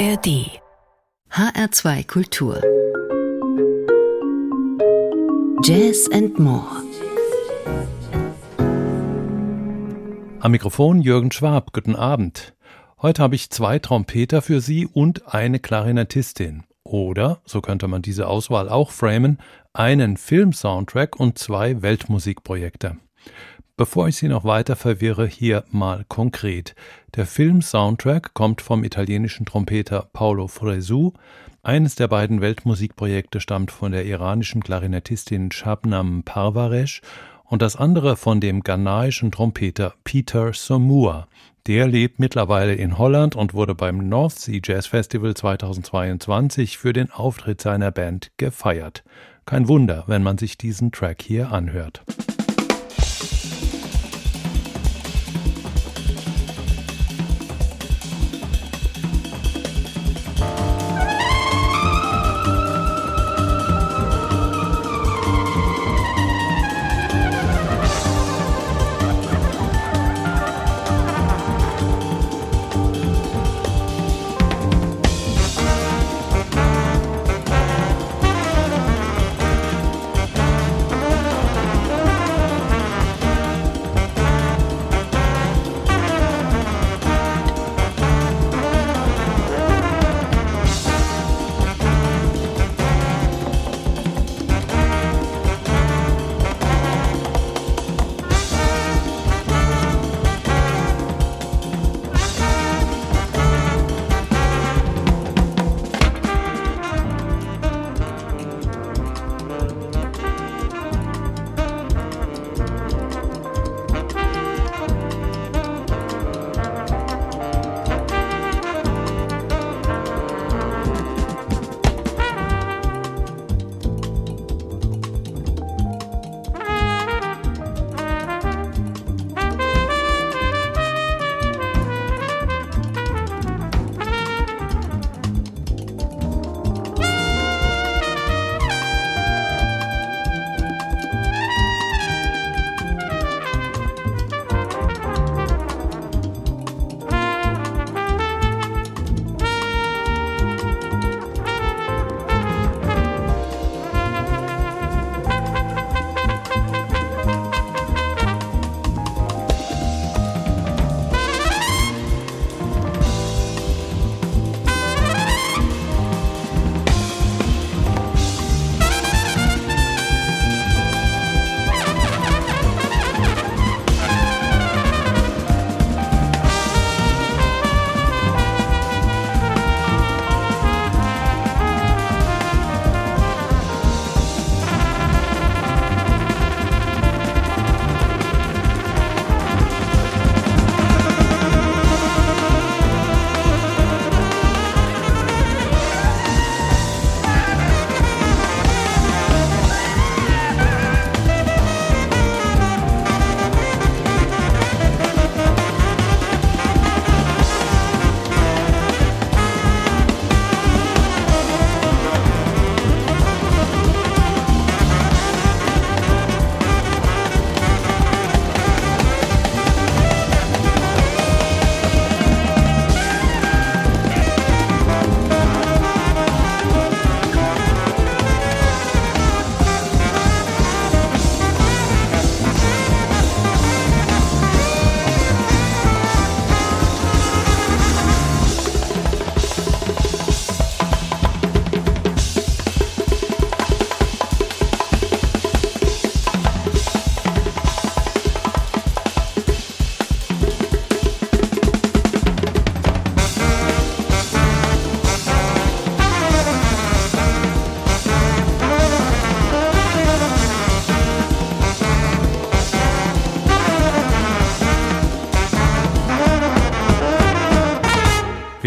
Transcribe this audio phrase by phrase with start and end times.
[0.00, 0.62] ARD
[1.30, 2.62] HR2 Kultur
[5.62, 6.64] Jazz and More
[10.40, 12.54] Am Mikrofon Jürgen Schwab, guten Abend.
[13.02, 16.64] Heute habe ich zwei Trompeter für Sie und eine Klarinettistin.
[16.82, 19.36] Oder, so könnte man diese Auswahl auch framen,
[19.74, 22.96] einen Filmsoundtrack und zwei Weltmusikprojekte.
[23.80, 26.74] Bevor ich Sie noch weiter verwirre, hier mal konkret.
[27.16, 31.14] Der Film-Soundtrack kommt vom italienischen Trompeter Paolo Fresu.
[31.62, 37.00] Eines der beiden Weltmusikprojekte stammt von der iranischen Klarinettistin Shabnam Parvaresh
[37.46, 41.26] und das andere von dem ghanaischen Trompeter Peter Somua.
[41.66, 47.10] Der lebt mittlerweile in Holland und wurde beim North Sea Jazz Festival 2022 für den
[47.10, 49.04] Auftritt seiner Band gefeiert.
[49.46, 52.02] Kein Wunder, wenn man sich diesen Track hier anhört.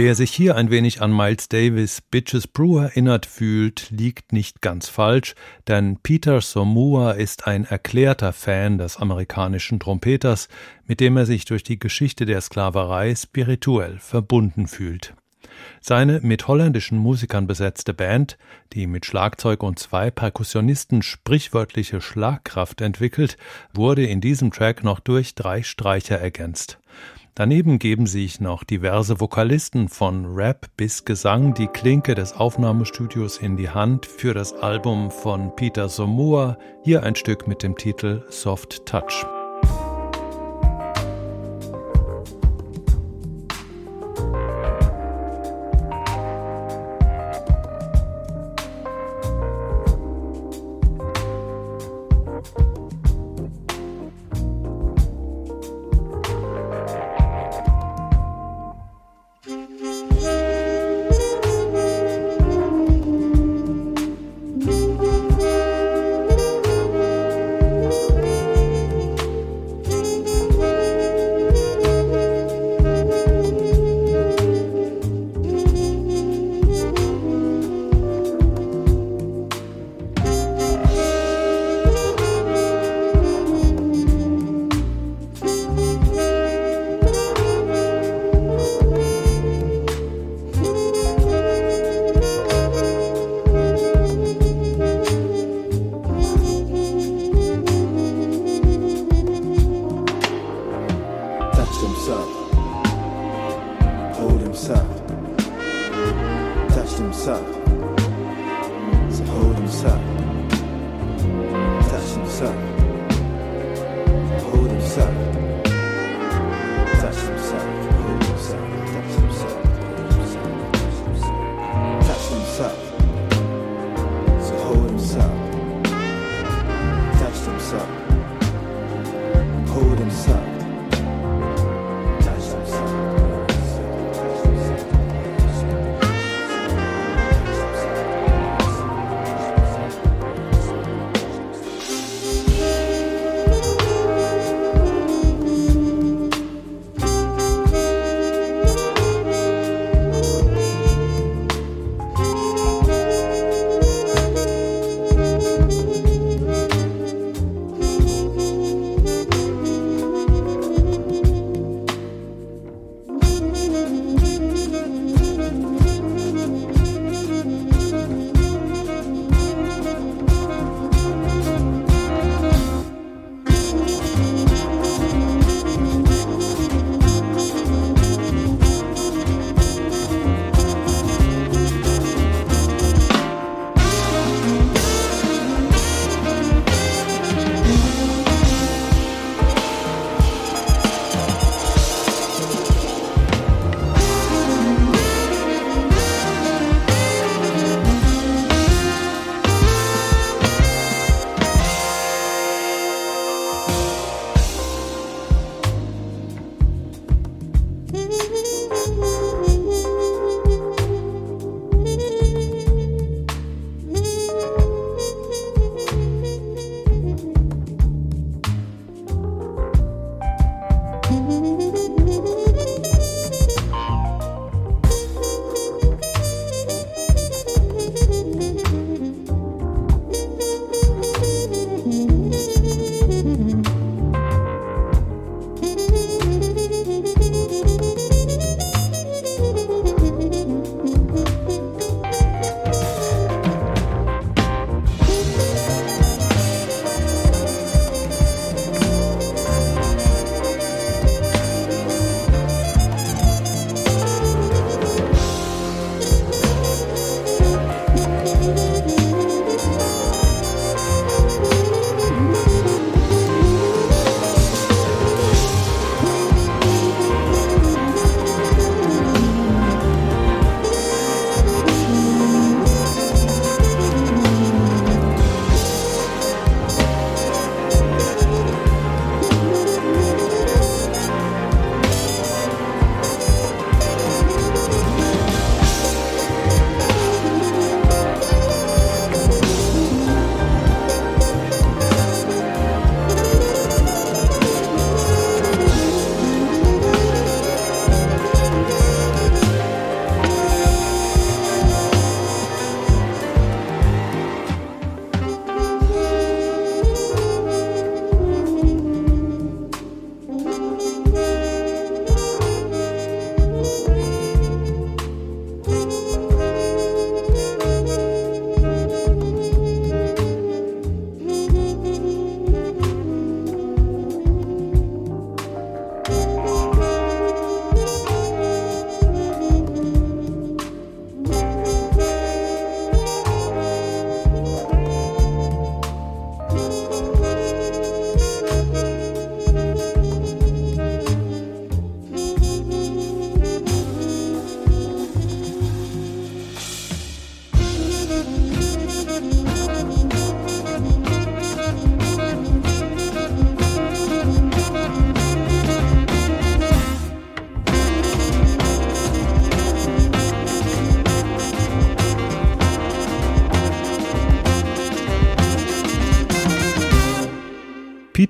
[0.05, 4.89] Wer sich hier ein wenig an Miles Davis Bitches Brew erinnert fühlt, liegt nicht ganz
[4.89, 5.33] falsch,
[5.69, 10.49] denn Peter Somua ist ein erklärter Fan des amerikanischen Trompeters,
[10.85, 15.13] mit dem er sich durch die Geschichte der Sklaverei spirituell verbunden fühlt.
[15.79, 18.37] Seine mit holländischen Musikern besetzte Band,
[18.73, 23.37] die mit Schlagzeug und zwei Perkussionisten sprichwörtliche Schlagkraft entwickelt,
[23.73, 26.77] wurde in diesem Track noch durch drei Streicher ergänzt.
[27.35, 33.57] Daneben geben sich noch diverse Vokalisten von Rap bis Gesang die Klinke des Aufnahmestudios in
[33.57, 38.85] die Hand für das Album von Peter Somoa, hier ein Stück mit dem Titel Soft
[38.85, 39.25] Touch.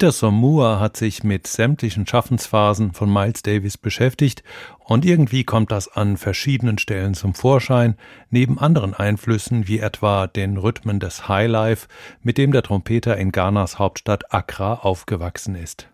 [0.03, 4.43] Peter Sommoor hat sich mit sämtlichen Schaffensphasen von Miles Davis beschäftigt
[4.79, 7.95] und irgendwie kommt das an verschiedenen Stellen zum Vorschein,
[8.29, 11.87] neben anderen Einflüssen wie etwa den Rhythmen des Highlife,
[12.21, 15.87] mit dem der Trompeter in Ghanas Hauptstadt Accra aufgewachsen ist.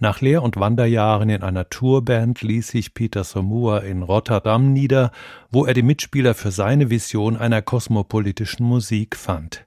[0.00, 5.12] Nach Lehr- und Wanderjahren in einer Tourband ließ sich Peter Sommoor in Rotterdam nieder,
[5.52, 9.66] wo er die Mitspieler für seine Vision einer kosmopolitischen Musik fand.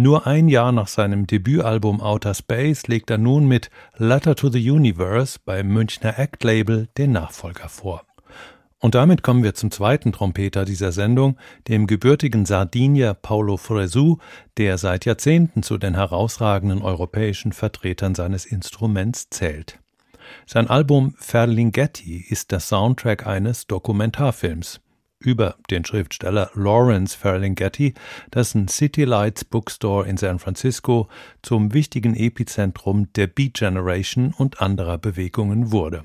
[0.00, 4.70] Nur ein Jahr nach seinem Debütalbum Outer Space legt er nun mit Letter to the
[4.70, 8.04] Universe beim Münchner Act Label den Nachfolger vor.
[8.78, 11.36] Und damit kommen wir zum zweiten Trompeter dieser Sendung,
[11.68, 14.16] dem gebürtigen Sardinier Paulo Fresu,
[14.56, 19.80] der seit Jahrzehnten zu den herausragenden europäischen Vertretern seines Instruments zählt.
[20.46, 24.80] Sein Album Ferlinghetti ist der Soundtrack eines Dokumentarfilms
[25.20, 27.94] über den Schriftsteller Lawrence Ferlinghetti,
[28.34, 31.08] dessen City Lights Bookstore in San Francisco
[31.42, 36.04] zum wichtigen Epizentrum der Beat Generation und anderer Bewegungen wurde.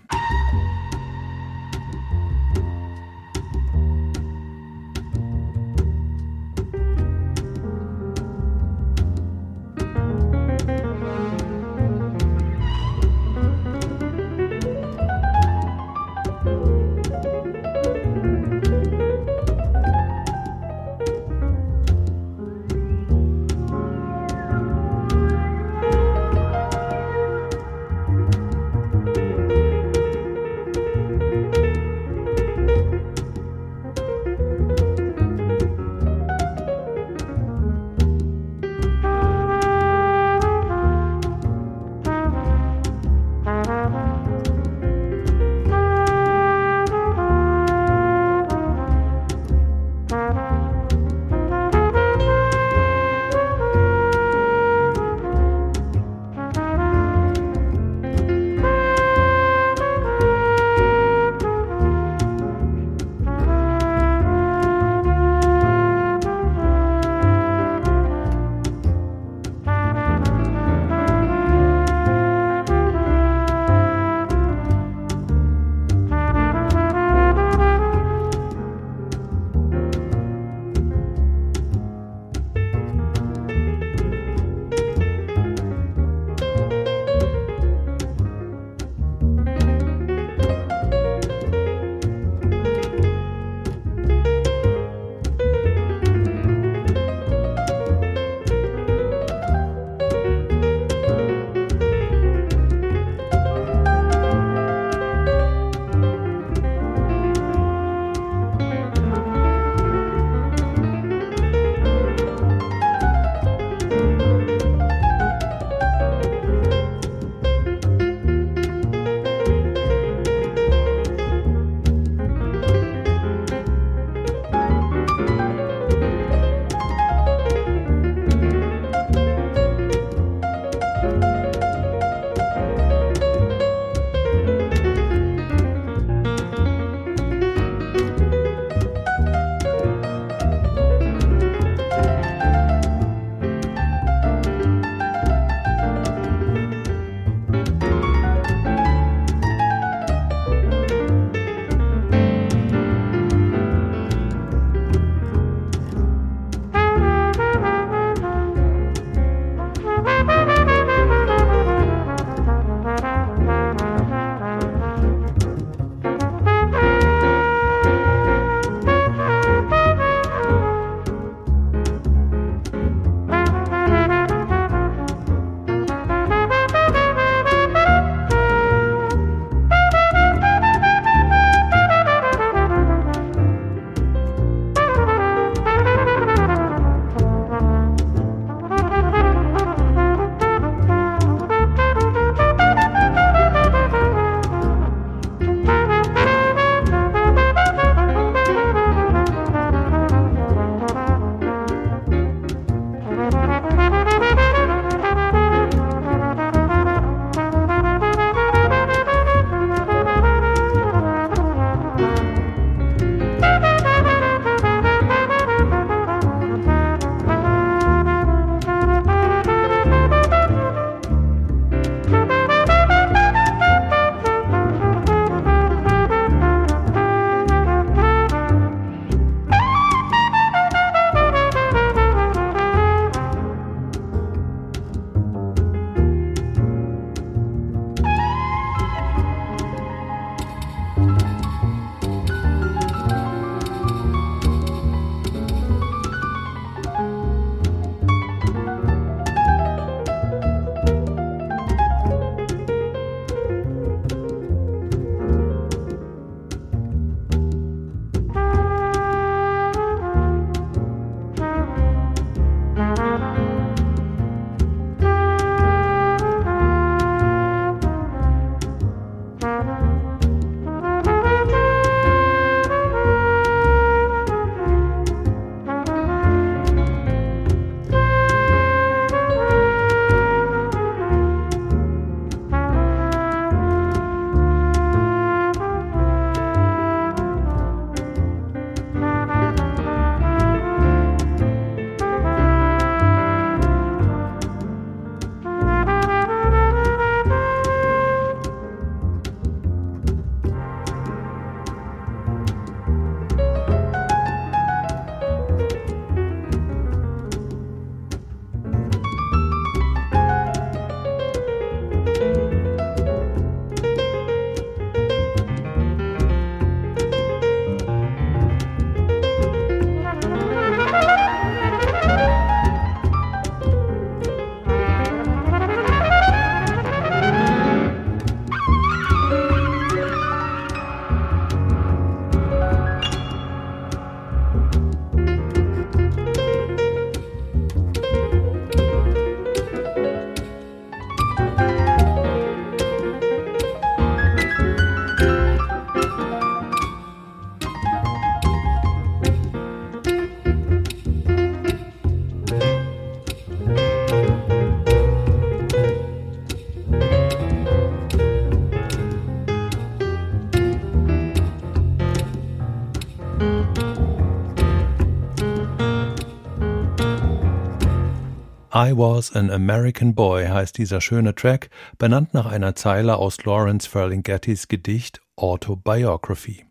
[368.86, 373.90] I Was an American Boy heißt dieser schöne Track, benannt nach einer Zeile aus Lawrence
[373.90, 376.66] Ferlinghettis Gedicht Autobiography.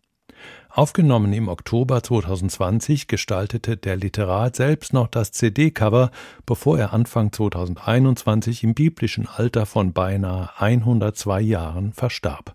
[0.69, 6.13] Aufgenommen im Oktober 2020 gestaltete der Literat selbst noch das CD-Cover,
[6.47, 12.55] bevor er Anfang 2021 im biblischen Alter von beinahe 102 Jahren verstarb.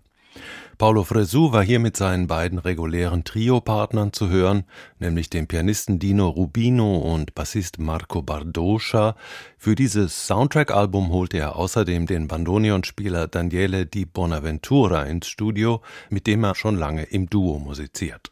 [0.80, 4.64] Paulo Fresu war hier mit seinen beiden regulären Trio-Partnern zu hören,
[4.98, 9.14] nämlich dem Pianisten Dino Rubino und Bassist Marco Bardoscia.
[9.58, 16.44] Für dieses Soundtrack-Album holte er außerdem den Bandoneonspieler Daniele Di Bonaventura ins Studio, mit dem
[16.44, 18.30] er schon lange im Duo musiziert.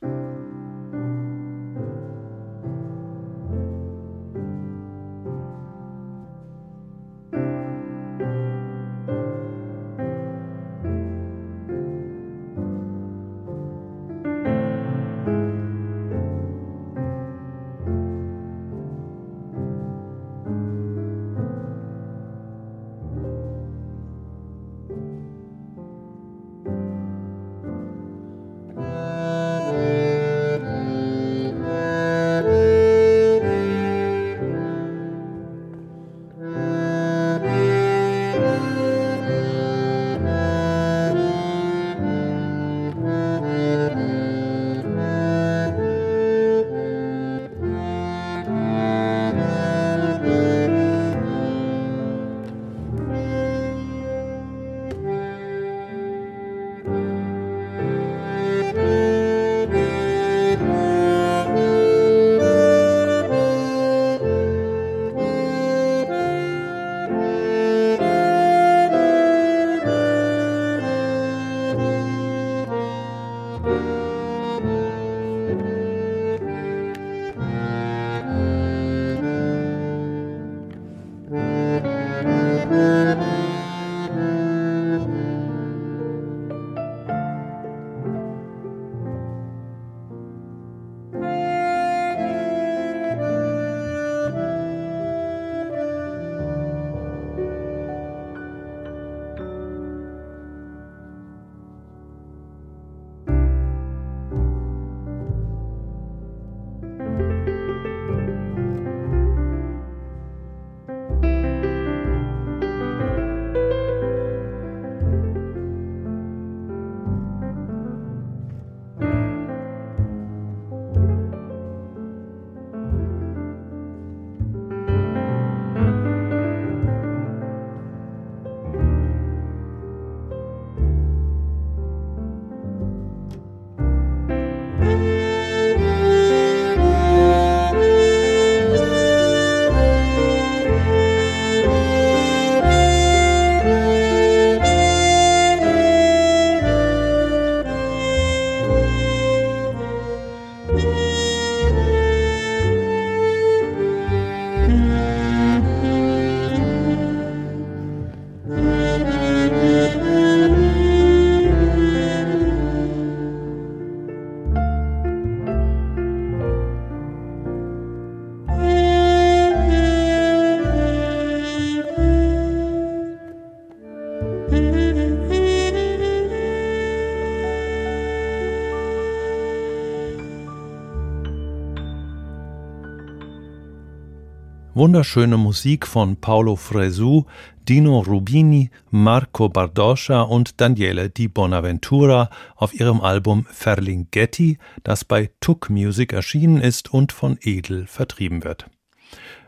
[184.78, 187.24] Wunderschöne Musik von Paolo Fresu,
[187.68, 195.68] Dino Rubini, Marco Bardoscia und Daniele Di Bonaventura auf ihrem Album Ferlinghetti, das bei Tuk
[195.68, 198.70] Music erschienen ist und von Edel vertrieben wird.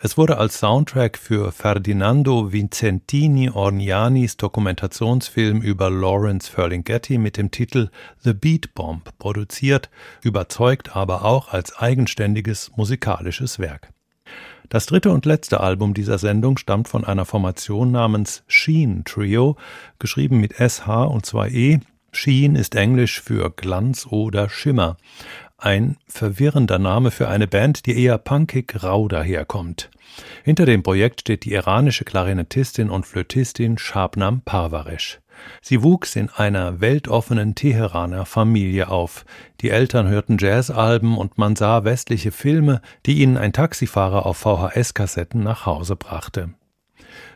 [0.01, 7.91] Es wurde als Soundtrack für Ferdinando Vincentini Ornianis Dokumentationsfilm über Lawrence Ferlinghetti mit dem Titel
[8.19, 9.91] The Beat Bomb produziert,
[10.25, 13.93] überzeugt aber auch als eigenständiges musikalisches Werk.
[14.69, 19.57] Das dritte und letzte Album dieser Sendung stammt von einer Formation namens Sheen Trio,
[19.99, 21.81] geschrieben mit SH und zwei E.
[22.13, 24.97] Sheen ist Englisch für Glanz oder Schimmer.
[25.59, 29.91] Ein verwirrender Name für eine Band, die eher punkig rau daherkommt.
[30.45, 35.21] Hinter dem Projekt steht die iranische Klarinettistin und Flötistin Shabnam Parvaresh.
[35.63, 39.25] Sie wuchs in einer weltoffenen Teheraner Familie auf.
[39.61, 45.43] Die Eltern hörten Jazzalben und man sah westliche Filme, die ihnen ein Taxifahrer auf VHS-Kassetten
[45.43, 46.51] nach Hause brachte.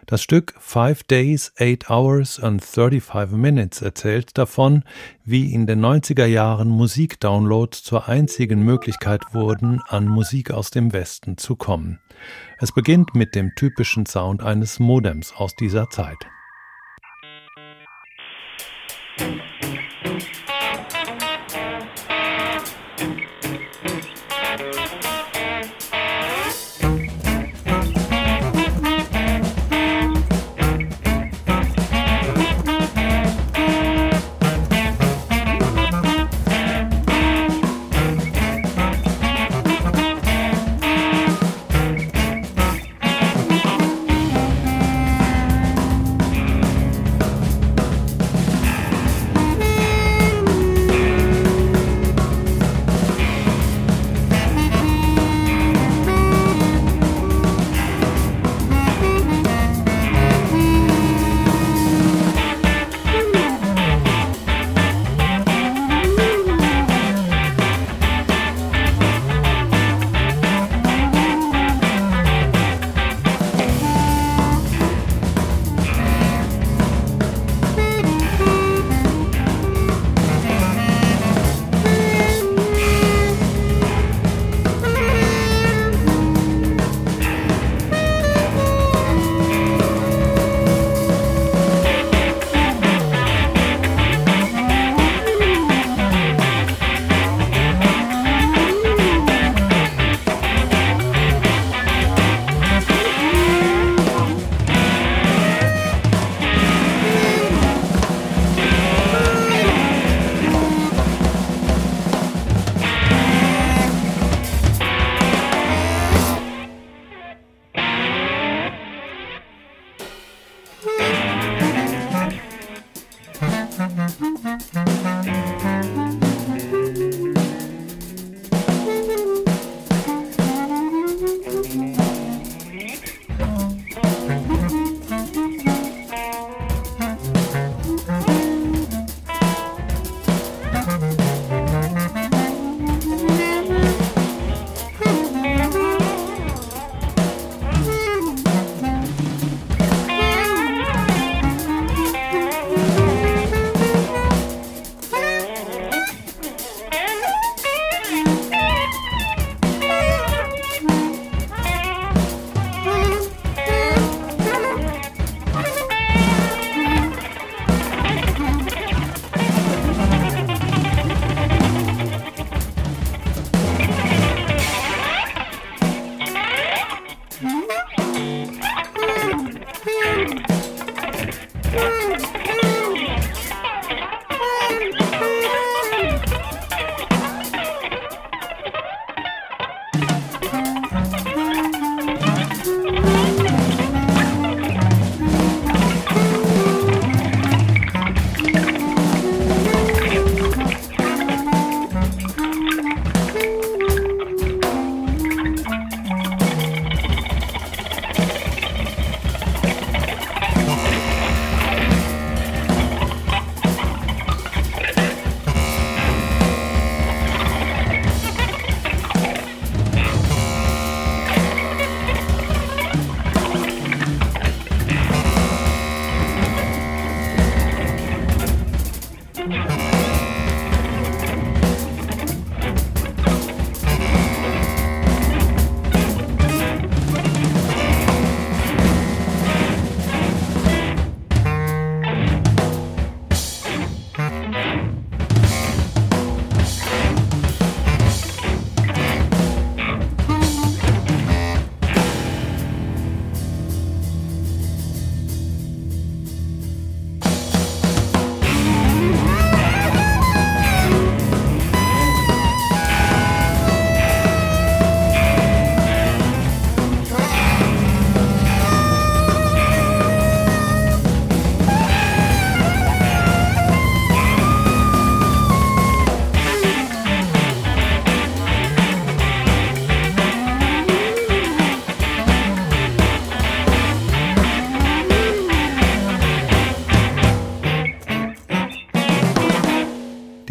[0.07, 4.85] Das Stück Five Days, Eight Hours and 35 Minutes erzählt davon,
[5.25, 11.38] wie in den 90er Jahren Musikdownloads zur einzigen Möglichkeit wurden, an Musik aus dem Westen
[11.38, 12.01] zu kommen.
[12.59, 16.19] Es beginnt mit dem typischen Sound eines Modems aus dieser Zeit.
[19.16, 19.54] Thank you.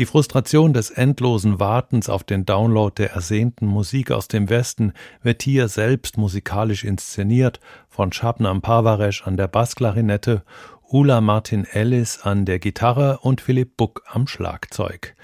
[0.03, 5.43] Die Frustration des endlosen Wartens auf den Download der ersehnten Musik aus dem Westen wird
[5.43, 10.43] hier selbst musikalisch inszeniert von Shabnam Parvaresh an der Bassklarinette,
[10.89, 15.15] Ula Martin Ellis an der Gitarre und Philipp Buck am Schlagzeug.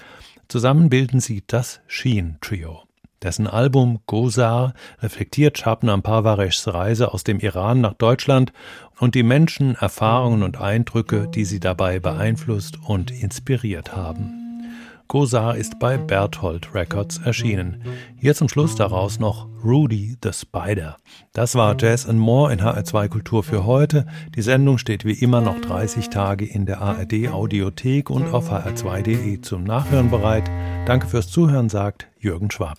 [0.48, 2.84] Zusammen bilden sie das Sheen Trio.
[3.22, 8.54] Dessen Album Gozar reflektiert Shabnam Parvareshs Reise aus dem Iran nach Deutschland
[8.98, 14.39] und die Menschen, Erfahrungen und Eindrücke, die sie dabei beeinflusst und inspiriert haben.
[15.10, 17.82] Gozar ist bei Berthold Records erschienen.
[18.16, 20.98] Hier zum Schluss daraus noch Rudy the Spider.
[21.32, 24.06] Das war Jazz and More in HR2 Kultur für heute.
[24.36, 29.40] Die Sendung steht wie immer noch 30 Tage in der ARD Audiothek und auf hr2.de
[29.40, 30.48] zum Nachhören bereit.
[30.86, 32.78] Danke fürs Zuhören, sagt Jürgen Schwab.